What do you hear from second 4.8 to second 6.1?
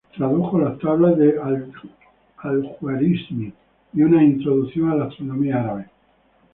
a la astronomía" árabe.